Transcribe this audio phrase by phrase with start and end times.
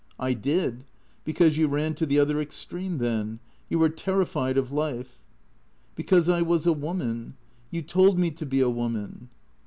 [0.29, 0.83] "I did.
[1.25, 3.39] Because you ran to the other extreme then.
[3.69, 5.21] You were terrified of life.""
[5.95, 7.35] Because I was a woman.
[7.69, 9.29] You told me to be a woman